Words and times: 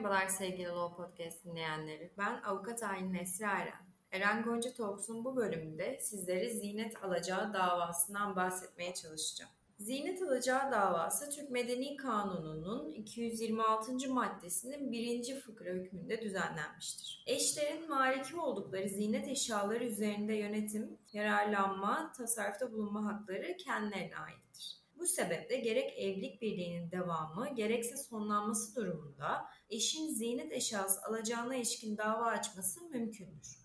Merhabalar 0.00 0.28
sevgili 0.28 0.68
Law 0.68 0.96
Podcast 0.96 1.44
dinleyenleri. 1.44 2.10
Ben 2.18 2.42
avukat 2.42 2.82
Aylin 2.82 3.12
Nesri 3.12 3.44
Eren. 3.44 3.86
Eren 4.12 4.42
Gonca 4.42 4.72
Talks'un 4.72 5.24
bu 5.24 5.36
bölümünde 5.36 5.98
sizlere 6.00 6.50
Zinet 6.50 7.04
Alacağı 7.04 7.54
davasından 7.54 8.36
bahsetmeye 8.36 8.94
çalışacağım. 8.94 9.50
Zinet 9.78 10.22
alacağı 10.22 10.72
davası 10.72 11.30
Türk 11.30 11.50
Medeni 11.50 11.96
Kanunu'nun 11.96 12.92
226. 12.92 14.12
maddesinin 14.12 14.92
birinci 14.92 15.40
fıkra 15.40 15.70
hükmünde 15.70 16.22
düzenlenmiştir. 16.22 17.24
Eşlerin 17.26 17.88
maliki 17.88 18.36
oldukları 18.36 18.88
zinet 18.88 19.28
eşyaları 19.28 19.84
üzerinde 19.84 20.34
yönetim, 20.34 20.98
yararlanma, 21.12 22.12
tasarrufta 22.16 22.72
bulunma 22.72 23.04
hakları 23.04 23.56
kendilerine 23.56 24.16
aittir. 24.16 24.79
Bu 25.00 25.06
sebeple 25.06 25.56
gerek 25.56 25.98
evlilik 25.98 26.42
birliğinin 26.42 26.90
devamı 26.90 27.54
gerekse 27.54 27.96
sonlanması 27.96 28.76
durumunda 28.76 29.46
eşin 29.70 30.08
zinet 30.08 30.52
eşyası 30.52 31.02
alacağına 31.02 31.56
ilişkin 31.56 31.96
dava 31.96 32.24
açması 32.24 32.80
mümkündür. 32.90 33.58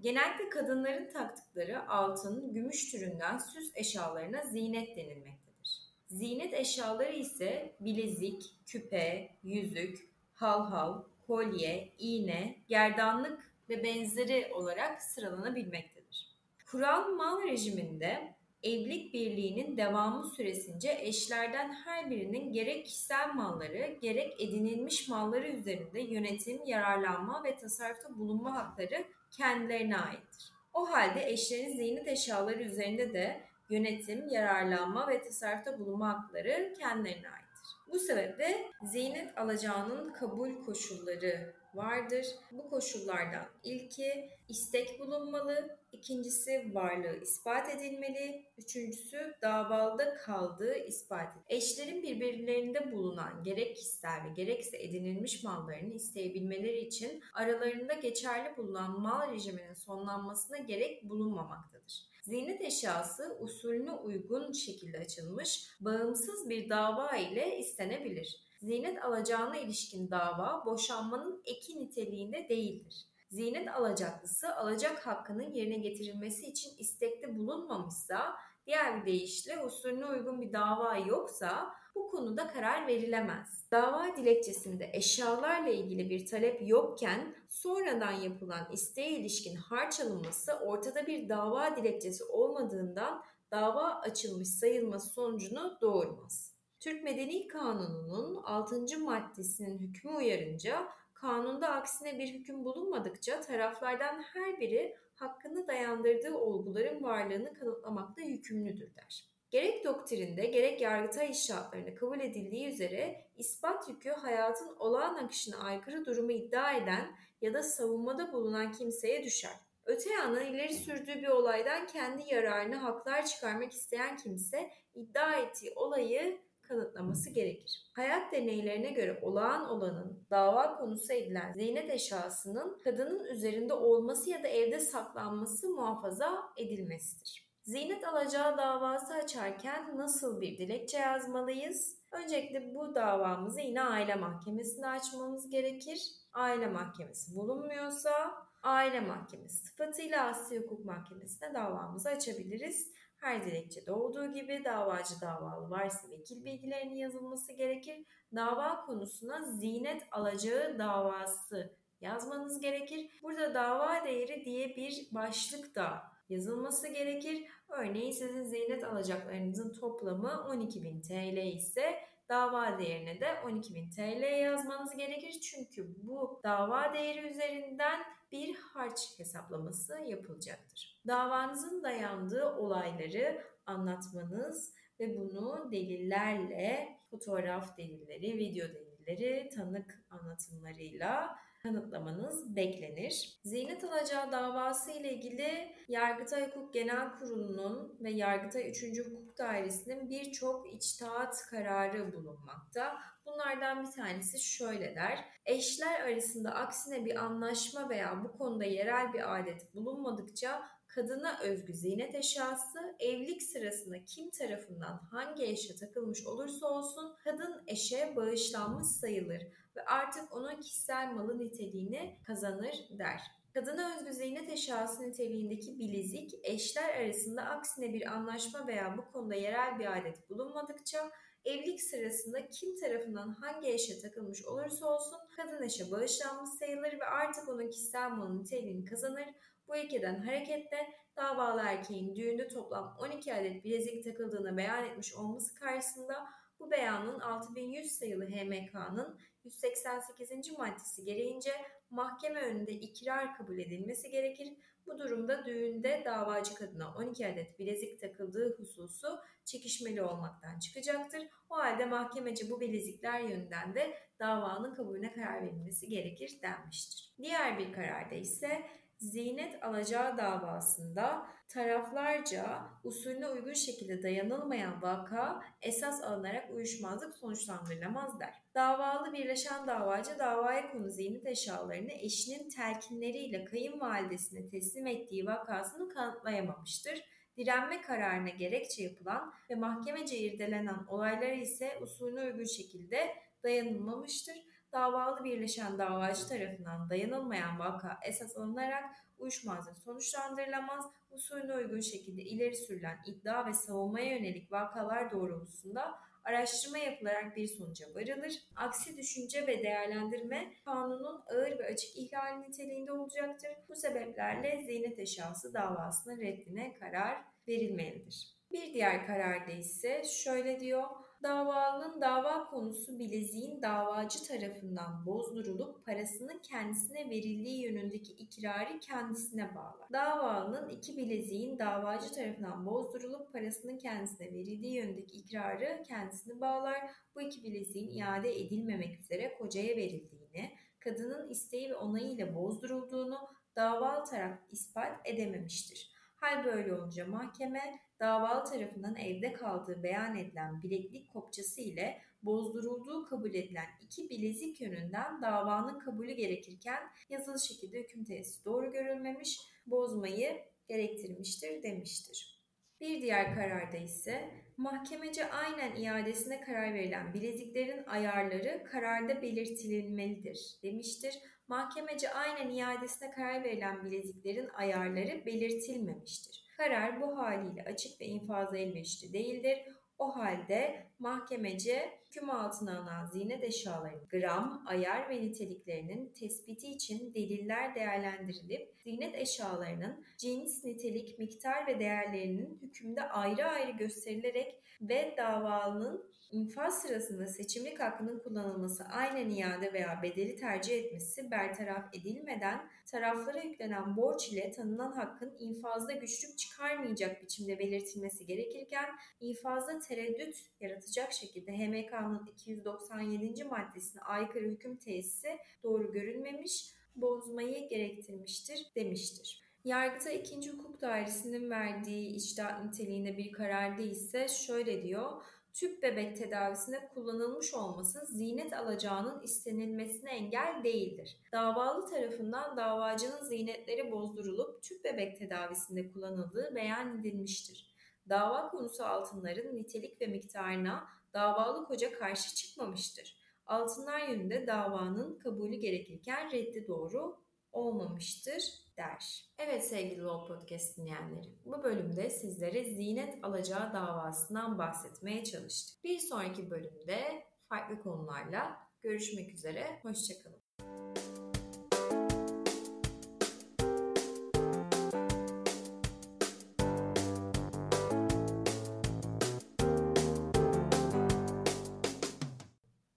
Genellikle 0.00 0.48
kadınların 0.48 1.10
taktıkları 1.12 1.88
altın, 1.88 2.52
gümüş 2.52 2.90
türünden 2.90 3.38
süs 3.38 3.72
eşyalarına 3.74 4.42
zinet 4.42 4.96
denilmektedir. 4.96 5.80
Zinet 6.08 6.54
eşyaları 6.54 7.12
ise 7.12 7.76
bilezik, 7.80 8.54
küpe, 8.66 9.30
yüzük, 9.42 10.10
halhal, 10.34 11.02
kolye, 11.26 11.92
iğne, 11.98 12.64
gerdanlık 12.68 13.52
ve 13.68 13.82
benzeri 13.82 14.52
olarak 14.54 15.02
sıralanabilmektedir. 15.02 16.36
Kural 16.66 17.08
mal 17.08 17.42
rejiminde 17.42 18.39
evlilik 18.62 19.14
birliğinin 19.14 19.76
devamı 19.76 20.26
süresince 20.26 20.98
eşlerden 21.00 21.72
her 21.72 22.10
birinin 22.10 22.52
gerek 22.52 22.86
kişisel 22.86 23.34
malları 23.34 23.98
gerek 24.02 24.40
edinilmiş 24.40 25.08
malları 25.08 25.48
üzerinde 25.48 26.00
yönetim, 26.00 26.64
yararlanma 26.66 27.44
ve 27.44 27.56
tasarrufta 27.56 28.18
bulunma 28.18 28.54
hakları 28.54 29.04
kendilerine 29.30 29.96
aittir. 29.96 30.52
O 30.74 30.90
halde 30.90 31.30
eşlerin 31.30 31.76
ziynet 31.76 32.08
eşyaları 32.08 32.62
üzerinde 32.62 33.12
de 33.12 33.40
yönetim, 33.70 34.28
yararlanma 34.28 35.08
ve 35.08 35.22
tasarrufta 35.22 35.78
bulunma 35.78 36.08
hakları 36.08 36.74
kendilerine 36.78 37.28
aittir. 37.60 37.92
Bu 37.92 37.98
sebeple 37.98 38.70
ziynet 38.82 39.38
alacağının 39.38 40.12
kabul 40.12 40.64
koşulları 40.64 41.54
vardır. 41.74 42.26
Bu 42.52 42.70
koşullardan 42.70 43.48
ilki 43.62 44.30
istek 44.48 45.00
bulunmalı, 45.00 45.78
ikincisi 45.92 46.70
varlığı 46.74 47.16
ispat 47.22 47.74
edilmeli, 47.74 48.46
üçüncüsü 48.58 49.34
davalıda 49.42 50.14
kaldığı 50.14 50.74
ispat 50.74 51.32
edilmeli. 51.32 51.44
Eşlerin 51.48 52.02
birbirlerinde 52.02 52.92
bulunan 52.92 53.42
gerek 53.42 53.76
kişisel 53.76 54.24
ve 54.24 54.28
gerekse 54.36 54.82
edinilmiş 54.82 55.44
mallarını 55.44 55.94
isteyebilmeleri 55.94 56.78
için 56.78 57.22
aralarında 57.34 57.92
geçerli 57.94 58.56
bulunan 58.56 59.00
mal 59.00 59.32
rejiminin 59.32 59.74
sonlanmasına 59.74 60.58
gerek 60.58 61.08
bulunmamaktadır. 61.08 62.10
Ziynet 62.22 62.60
eşyası 62.60 63.36
usulüne 63.40 63.92
uygun 63.92 64.52
şekilde 64.52 64.98
açılmış, 64.98 65.68
bağımsız 65.80 66.50
bir 66.50 66.70
dava 66.70 67.16
ile 67.16 67.58
istenebilir. 67.58 68.36
Ziynet 68.62 69.04
alacağına 69.04 69.56
ilişkin 69.56 70.10
dava 70.10 70.62
boşanmanın 70.66 71.42
eki 71.44 71.76
niteliğinde 71.80 72.48
değildir. 72.48 73.06
Ziynet 73.30 73.68
alacaklısı 73.68 74.56
alacak 74.56 75.06
hakkının 75.06 75.52
yerine 75.52 75.78
getirilmesi 75.78 76.46
için 76.46 76.70
istekte 76.78 77.36
bulunmamışsa, 77.36 78.36
diğer 78.66 79.00
bir 79.00 79.06
deyişle 79.06 79.64
usulüne 79.64 80.06
uygun 80.06 80.42
bir 80.42 80.52
dava 80.52 80.96
yoksa 80.96 81.74
bu 81.94 82.10
konuda 82.10 82.48
karar 82.48 82.86
verilemez. 82.86 83.64
Dava 83.72 84.16
dilekçesinde 84.16 84.90
eşyalarla 84.92 85.68
ilgili 85.68 86.10
bir 86.10 86.26
talep 86.26 86.68
yokken 86.68 87.34
sonradan 87.48 88.12
yapılan 88.12 88.72
isteğe 88.72 89.10
ilişkin 89.10 89.56
harç 89.56 90.00
alınması 90.00 90.52
ortada 90.52 91.06
bir 91.06 91.28
dava 91.28 91.76
dilekçesi 91.76 92.24
olmadığından 92.24 93.22
dava 93.50 94.00
açılmış 94.00 94.48
sayılması 94.48 95.12
sonucunu 95.12 95.78
doğurmaz. 95.80 96.54
Türk 96.80 97.04
Medeni 97.04 97.48
Kanunu'nun 97.48 98.42
6. 98.42 98.98
maddesinin 98.98 99.78
hükmü 99.78 100.10
uyarınca 100.10 100.88
kanunda 101.14 101.68
aksine 101.68 102.18
bir 102.18 102.28
hüküm 102.28 102.64
bulunmadıkça 102.64 103.40
taraflardan 103.40 104.22
her 104.22 104.60
biri 104.60 104.96
hakkını 105.14 105.66
dayandırdığı 105.66 106.34
olguların 106.34 107.02
varlığını 107.02 107.54
kanıtlamakta 107.54 108.22
yükümlüdür 108.22 108.94
der. 108.94 109.29
Gerek 109.50 109.84
doktrinde 109.84 110.46
gerek 110.46 110.80
yargıtay 110.80 111.30
işaretlerinde 111.30 111.94
kabul 111.94 112.20
edildiği 112.20 112.68
üzere 112.68 113.24
ispat 113.36 113.88
yükü 113.88 114.10
hayatın 114.10 114.76
olağan 114.78 115.14
akışına 115.14 115.58
aykırı 115.58 116.04
durumu 116.04 116.32
iddia 116.32 116.72
eden 116.72 117.16
ya 117.40 117.54
da 117.54 117.62
savunmada 117.62 118.32
bulunan 118.32 118.72
kimseye 118.72 119.24
düşer. 119.24 119.52
Öte 119.84 120.10
yandan 120.10 120.46
ileri 120.46 120.74
sürdüğü 120.74 121.14
bir 121.14 121.28
olaydan 121.28 121.86
kendi 121.86 122.34
yararını 122.34 122.76
haklar 122.76 123.26
çıkarmak 123.26 123.72
isteyen 123.72 124.16
kimse 124.16 124.70
iddia 124.94 125.34
ettiği 125.34 125.72
olayı 125.76 126.38
kanıtlaması 126.62 127.30
gerekir. 127.30 127.90
Hayat 127.92 128.32
deneylerine 128.32 128.90
göre 128.90 129.18
olağan 129.22 129.68
olanın 129.68 130.26
dava 130.30 130.76
konusu 130.78 131.12
edilen 131.12 131.52
zeynet 131.52 131.90
eşyasının 131.90 132.80
kadının 132.84 133.24
üzerinde 133.24 133.74
olması 133.74 134.30
ya 134.30 134.42
da 134.42 134.48
evde 134.48 134.80
saklanması 134.80 135.68
muhafaza 135.68 136.42
edilmesidir. 136.56 137.49
Ziynet 137.64 138.08
alacağı 138.08 138.58
davası 138.58 139.14
açarken 139.14 139.96
nasıl 139.96 140.40
bir 140.40 140.58
dilekçe 140.58 140.98
yazmalıyız? 140.98 142.00
Öncelikle 142.12 142.74
bu 142.74 142.94
davamızı 142.94 143.60
yine 143.60 143.82
aile 143.82 144.14
mahkemesinde 144.14 144.86
açmamız 144.86 145.50
gerekir. 145.50 146.02
Aile 146.32 146.66
mahkemesi 146.66 147.34
bulunmuyorsa 147.34 148.32
aile 148.62 149.00
mahkemesi 149.00 149.66
sıfatıyla 149.66 150.26
Asya 150.26 150.60
Hukuk 150.60 150.84
Mahkemesi'ne 150.84 151.54
davamızı 151.54 152.08
açabiliriz. 152.08 152.92
Her 153.16 153.44
dilekçede 153.46 153.92
olduğu 153.92 154.32
gibi 154.32 154.64
davacı 154.64 155.20
davalı 155.20 155.70
varsa 155.70 156.10
vekil 156.10 156.44
bilgilerinin 156.44 156.96
yazılması 156.96 157.52
gerekir. 157.52 158.06
Dava 158.34 158.86
konusuna 158.86 159.42
zinet 159.42 160.02
alacağı 160.10 160.78
davası 160.78 161.76
yazmanız 162.00 162.60
gerekir. 162.60 163.20
Burada 163.22 163.54
dava 163.54 164.04
değeri 164.04 164.44
diye 164.44 164.76
bir 164.76 165.08
başlık 165.12 165.74
da 165.74 166.02
yazılması 166.30 166.88
gerekir. 166.88 167.46
Örneğin 167.68 168.12
sizin 168.12 168.44
zinet 168.44 168.84
alacaklarınızın 168.84 169.72
toplamı 169.72 170.28
12.000 170.28 171.02
TL 171.02 171.56
ise 171.56 171.94
dava 172.28 172.78
değerine 172.78 173.20
de 173.20 173.26
12.000 173.26 173.94
TL 173.94 174.42
yazmanız 174.42 174.96
gerekir. 174.96 175.40
Çünkü 175.40 175.86
bu 176.02 176.40
dava 176.44 176.94
değeri 176.94 177.30
üzerinden 177.30 178.00
bir 178.32 178.56
harç 178.56 178.98
hesaplaması 179.18 180.00
yapılacaktır. 180.06 181.00
Davanızın 181.06 181.82
dayandığı 181.82 182.54
olayları 182.56 183.44
anlatmanız 183.66 184.74
ve 185.00 185.16
bunu 185.16 185.68
delillerle, 185.72 186.98
fotoğraf 187.10 187.78
delilleri, 187.78 188.38
video 188.38 188.68
delilleri, 188.68 189.48
tanık 189.48 190.02
anlatımlarıyla 190.10 191.36
kanıtlamanız 191.62 192.56
beklenir. 192.56 193.40
Zinet 193.44 193.84
alacağı 193.84 194.32
davası 194.32 194.90
ile 194.90 195.14
ilgili 195.14 195.74
Yargıtay 195.88 196.50
Hukuk 196.50 196.74
Genel 196.74 197.18
Kurulu'nun 197.18 197.98
ve 198.00 198.10
Yargıtay 198.10 198.70
3. 198.70 198.82
Hukuk 199.06 199.38
Dairesi'nin 199.38 200.10
birçok 200.10 200.72
içtihat 200.72 201.36
kararı 201.50 202.12
bulunmakta. 202.12 202.98
Bunlardan 203.26 203.86
bir 203.86 203.90
tanesi 203.90 204.38
şöyle 204.38 204.94
der. 204.94 205.24
Eşler 205.46 206.00
arasında 206.00 206.54
aksine 206.54 207.04
bir 207.04 207.16
anlaşma 207.16 207.88
veya 207.88 208.24
bu 208.24 208.38
konuda 208.38 208.64
yerel 208.64 209.12
bir 209.12 209.38
adet 209.38 209.74
bulunmadıkça 209.74 210.62
kadına 210.94 211.40
özgü 211.42 211.72
zinet 211.72 212.14
eşyası 212.14 212.96
evlilik 212.98 213.42
sırasında 213.42 214.04
kim 214.04 214.30
tarafından 214.30 215.00
hangi 215.10 215.44
eşe 215.44 215.76
takılmış 215.76 216.26
olursa 216.26 216.66
olsun 216.66 217.16
kadın 217.24 217.62
eşe 217.66 218.16
bağışlanmış 218.16 218.86
sayılır 218.86 219.42
ve 219.76 219.84
artık 219.84 220.36
onun 220.36 220.56
kişisel 220.60 221.12
malı 221.12 221.38
niteliğini 221.38 222.18
kazanır 222.26 222.74
der. 222.98 223.20
Kadına 223.54 223.96
özgü 223.96 224.12
ziynet 224.12 224.48
eşyası 224.48 225.02
niteliğindeki 225.02 225.78
bilezik 225.78 226.34
eşler 226.42 226.94
arasında 226.94 227.42
aksine 227.42 227.92
bir 227.92 228.06
anlaşma 228.06 228.66
veya 228.66 228.98
bu 228.98 229.12
konuda 229.12 229.34
yerel 229.34 229.78
bir 229.78 229.98
adet 229.98 230.30
bulunmadıkça 230.30 231.10
evlilik 231.44 231.82
sırasında 231.82 232.48
kim 232.48 232.76
tarafından 232.76 233.28
hangi 233.28 233.68
eşe 233.68 233.98
takılmış 233.98 234.44
olursa 234.46 234.86
olsun 234.86 235.18
kadın 235.36 235.62
eşe 235.62 235.90
bağışlanmış 235.90 236.50
sayılır 236.50 236.92
ve 236.92 237.04
artık 237.04 237.48
onun 237.48 237.70
kişisel 237.70 238.10
malı 238.10 238.38
niteliğini 238.38 238.84
kazanır. 238.84 239.26
Bu 239.70 239.76
ilkeden 239.76 240.22
hareketle 240.22 240.94
davalı 241.16 241.60
erkeğin 241.60 242.14
düğünde 242.16 242.48
toplam 242.48 242.96
12 243.00 243.34
adet 243.34 243.64
bilezik 243.64 244.04
takıldığını 244.04 244.56
beyan 244.56 244.84
etmiş 244.84 245.14
olması 245.14 245.54
karşısında 245.54 246.26
bu 246.60 246.70
beyanın 246.70 247.20
6100 247.20 247.92
sayılı 247.92 248.26
HMK'nın 248.26 249.18
188. 249.44 250.58
maddesi 250.58 251.04
gereğince 251.04 251.50
mahkeme 251.90 252.40
önünde 252.40 252.72
ikrar 252.72 253.36
kabul 253.36 253.58
edilmesi 253.58 254.10
gerekir. 254.10 254.48
Bu 254.86 254.98
durumda 254.98 255.46
düğünde 255.46 256.02
davacı 256.04 256.54
kadına 256.54 256.94
12 256.94 257.26
adet 257.26 257.58
bilezik 257.58 258.00
takıldığı 258.00 258.58
hususu 258.58 259.20
çekişmeli 259.44 260.02
olmaktan 260.02 260.58
çıkacaktır. 260.58 261.22
O 261.50 261.56
halde 261.56 261.86
mahkemece 261.86 262.50
bu 262.50 262.60
bilezikler 262.60 263.20
yönünden 263.20 263.74
de 263.74 263.94
davanın 264.18 264.74
kabulüne 264.74 265.12
karar 265.12 265.42
verilmesi 265.42 265.88
gerekir 265.88 266.38
denmiştir. 266.42 267.14
Diğer 267.22 267.58
bir 267.58 267.72
kararda 267.72 268.14
ise 268.14 268.62
zinet 269.00 269.64
alacağı 269.64 270.18
davasında 270.18 271.26
taraflarca 271.48 272.62
usulüne 272.84 273.28
uygun 273.28 273.52
şekilde 273.52 274.02
dayanılmayan 274.02 274.82
vaka 274.82 275.42
esas 275.62 276.02
alınarak 276.04 276.50
uyuşmazlık 276.50 277.14
sonuçlandırılamaz 277.14 278.20
der. 278.20 278.34
Davalı 278.54 279.12
birleşen 279.12 279.66
davacı 279.66 280.18
davaya 280.18 280.72
konu 280.72 280.90
zinet 280.90 281.26
eşyalarını 281.26 281.92
eşinin 281.92 282.48
telkinleriyle 282.48 283.44
kayınvalidesine 283.44 284.48
teslim 284.48 284.86
ettiği 284.86 285.26
vakasını 285.26 285.88
kanıtlayamamıştır. 285.88 287.00
Direnme 287.36 287.80
kararına 287.80 288.28
gerekçe 288.28 288.82
yapılan 288.82 289.32
ve 289.50 289.54
mahkemece 289.54 290.18
irdelenen 290.18 290.86
olaylara 290.88 291.34
ise 291.34 291.78
usulüne 291.80 292.22
uygun 292.22 292.44
şekilde 292.44 293.08
dayanılmamıştır 293.44 294.49
davalı 294.72 295.24
birleşen 295.24 295.78
davacı 295.78 296.28
tarafından 296.28 296.90
dayanılmayan 296.90 297.58
vaka 297.58 297.98
esas 298.06 298.36
alınarak 298.36 298.84
uyuşmazlık 299.18 299.78
sonuçlandırılamaz, 299.78 300.84
usulüne 301.10 301.54
uygun 301.54 301.80
şekilde 301.80 302.22
ileri 302.22 302.56
sürülen 302.56 302.98
iddia 303.06 303.46
ve 303.46 303.52
savunmaya 303.52 304.16
yönelik 304.16 304.52
vakalar 304.52 305.10
doğrultusunda 305.12 305.94
araştırma 306.24 306.78
yapılarak 306.78 307.36
bir 307.36 307.46
sonuca 307.46 307.86
varılır. 307.94 308.32
Aksi 308.56 308.96
düşünce 308.96 309.46
ve 309.46 309.62
değerlendirme 309.62 310.52
kanunun 310.64 311.22
ağır 311.26 311.58
ve 311.58 311.66
açık 311.66 311.96
ihlali 311.96 312.42
niteliğinde 312.42 312.92
olacaktır. 312.92 313.50
Bu 313.68 313.74
sebeplerle 313.74 314.62
ziynet 314.62 314.98
eşyası 314.98 315.54
davasının 315.54 316.20
reddine 316.20 316.72
karar 316.72 317.22
verilmelidir. 317.48 318.40
Bir 318.52 318.74
diğer 318.74 319.06
kararda 319.06 319.52
ise 319.52 320.02
şöyle 320.04 320.60
diyor, 320.60 320.84
davalının 321.22 322.00
dava 322.00 322.44
konusu 322.44 322.98
bileziğin 322.98 323.62
davacı 323.62 324.26
tarafından 324.28 325.06
bozdurulup 325.06 325.86
parasının 325.86 326.38
kendisine 326.38 327.10
verildiği 327.10 327.62
yönündeki 327.62 328.12
ikrarı 328.12 328.80
kendisine 328.80 329.54
bağlar. 329.54 329.88
Davalının 329.92 330.68
iki 330.68 330.96
bileziğin 330.96 331.58
davacı 331.58 332.12
tarafından 332.12 332.66
bozdurulup 332.66 333.32
parasının 333.32 333.78
kendisine 333.78 334.32
verildiği 334.32 334.74
yönündeki 334.74 335.16
ikrarı 335.16 335.82
kendisini 335.82 336.40
bağlar. 336.40 336.90
Bu 337.14 337.20
iki 337.20 337.44
bileziğin 337.44 337.90
iade 337.90 338.40
edilmemek 338.40 339.00
üzere 339.00 339.34
kocaya 339.38 339.76
verildiğini, 339.76 340.50
kadının 340.80 341.28
isteği 341.28 341.70
ve 341.70 341.76
onayıyla 341.76 342.34
bozdurulduğunu 342.34 343.18
davalı 343.56 344.04
taraf 344.04 344.38
ispat 344.50 345.00
edememiştir. 345.04 345.99
Hal 346.20 346.44
böyle 346.44 346.74
olunca 346.74 347.06
mahkeme 347.06 347.80
davalı 348.00 348.44
tarafından 348.44 348.96
evde 348.96 349.32
kaldığı 349.32 349.82
beyan 349.82 350.16
edilen 350.16 350.62
bileklik 350.62 351.10
kopçası 351.12 351.60
ile 351.60 352.02
bozdurulduğu 352.22 353.04
kabul 353.04 353.34
edilen 353.34 353.66
iki 353.82 354.10
bilezik 354.10 354.60
yönünden 354.60 355.22
davanın 355.22 355.78
kabulü 355.78 356.12
gerekirken 356.12 356.82
yazılı 357.08 357.40
şekilde 357.40 357.82
hüküm 357.82 358.04
tesisi 358.04 358.44
doğru 358.44 358.72
görülmemiş, 358.72 359.40
bozmayı 359.66 360.40
gerektirmiştir 360.68 361.62
demiştir. 361.62 362.40
Bir 362.80 363.02
diğer 363.02 363.34
kararda 363.34 363.76
ise 363.76 364.30
mahkemece 364.56 365.30
aynen 365.30 365.76
iadesine 365.76 366.40
karar 366.40 366.74
verilen 366.74 367.14
bileziklerin 367.14 367.84
ayarları 367.84 368.64
kararda 368.64 369.22
belirtilmelidir 369.22 370.58
demiştir. 370.62 371.14
Mahkemece 371.50 372.12
aynen 372.12 372.50
iadesine 372.50 373.10
karar 373.10 373.44
verilen 373.44 373.84
bileziklerin 373.84 374.48
ayarları 374.48 375.26
belirtilmemiştir. 375.26 376.44
Karar 376.56 377.00
bu 377.00 377.18
haliyle 377.18 377.64
açık 377.64 378.00
ve 378.00 378.04
infazla 378.04 378.58
elverişli 378.58 379.12
değildir. 379.12 379.58
O 379.98 380.16
halde 380.16 380.86
mahkemece 380.98 381.98
hüküm 382.10 382.30
altına 382.30 382.78
alınan 382.78 383.06
ziynet 383.06 383.44
eşyalarının 383.44 384.08
gram, 384.08 384.62
ayar 384.66 385.08
ve 385.08 385.20
niteliklerinin 385.20 386.12
tespiti 386.12 386.66
için 386.66 387.14
deliller 387.14 387.74
değerlendirilip 387.74 388.74
ziynet 388.84 389.14
eşyalarının 389.14 390.04
cins, 390.16 390.64
nitelik, 390.64 391.18
miktar 391.18 391.66
ve 391.66 391.80
değerlerinin 391.80 392.58
hükümde 392.62 393.02
ayrı 393.02 393.44
ayrı 393.44 393.70
gösterilerek 393.70 394.62
ve 394.80 395.14
davalının 395.16 396.10
infaz 396.30 396.82
sırasında 396.82 397.26
seçimlik 397.26 397.80
hakkının 397.80 398.18
kullanılması 398.18 398.84
aynen 398.84 399.30
iade 399.30 399.72
veya 399.72 400.02
bedeli 400.02 400.36
tercih 400.36 400.78
etmesi 400.78 401.30
bertaraf 401.30 401.94
edilmeden 401.94 402.70
taraflara 402.86 403.40
yüklenen 403.40 403.96
borç 403.96 404.28
ile 404.28 404.50
tanınan 404.50 404.92
hakkın 404.92 405.36
infazda 405.38 405.92
güçlük 405.92 406.38
çıkarmayacak 406.38 407.22
biçimde 407.22 407.58
belirtilmesi 407.58 408.26
gerekirken 408.26 408.86
infazda 409.20 409.78
tereddüt 409.78 410.36
yaratacak 410.60 411.12
şekilde 411.12 411.52
HMK'nın 412.00 412.26
297. 412.26 413.44
maddesine 413.44 414.02
aykırı 414.02 414.44
hüküm 414.44 414.76
tesisi 414.76 415.38
doğru 415.62 415.92
görülmemiş, 415.92 416.74
bozmayı 416.96 417.68
gerektirmiştir 417.68 418.66
demiştir. 418.76 419.42
Yargıta 419.64 420.10
2. 420.10 420.50
Hukuk 420.50 420.80
Dairesi'nin 420.80 421.50
verdiği 421.50 422.16
içtihat 422.16 422.64
niteliğinde 422.64 423.16
bir 423.16 423.32
kararda 423.32 423.82
ise 423.82 424.28
şöyle 424.28 424.82
diyor 424.82 425.22
tüp 425.52 425.82
bebek 425.82 426.16
tedavisinde 426.16 426.88
kullanılmış 426.94 427.54
olması 427.54 428.06
zinet 428.06 428.52
alacağının 428.52 429.22
istenilmesine 429.22 430.10
engel 430.10 430.60
değildir. 430.64 431.16
Davalı 431.32 431.90
tarafından 431.90 432.56
davacının 432.56 433.24
zinetleri 433.24 433.92
bozdurulup 433.92 434.62
tüp 434.62 434.84
bebek 434.84 435.18
tedavisinde 435.18 435.92
kullanıldığı 435.92 436.54
beyan 436.54 437.00
edilmiştir. 437.00 437.74
Dava 438.08 438.48
konusu 438.48 438.84
altınların 438.84 439.56
nitelik 439.56 440.00
ve 440.00 440.06
miktarına 440.06 440.88
davalı 441.14 441.66
koca 441.66 441.98
karşı 441.98 442.34
çıkmamıştır. 442.34 443.20
Altınlar 443.46 444.08
yönünde 444.08 444.46
davanın 444.46 445.18
kabulü 445.18 445.56
gerekirken 445.56 446.32
reddi 446.32 446.66
doğru 446.68 447.20
olmamıştır 447.52 448.42
der. 448.76 449.24
Evet 449.38 449.68
sevgili 449.68 450.02
Law 450.02 450.34
Podcast 450.34 450.78
dinleyenleri, 450.78 451.28
bu 451.44 451.62
bölümde 451.62 452.10
sizlere 452.10 452.64
zinet 452.64 453.24
alacağı 453.24 453.72
davasından 453.72 454.58
bahsetmeye 454.58 455.24
çalıştık. 455.24 455.84
Bir 455.84 455.98
sonraki 455.98 456.50
bölümde 456.50 457.24
farklı 457.48 457.82
konularla 457.82 458.56
görüşmek 458.82 459.34
üzere, 459.34 459.80
hoşçakalın. 459.82 460.40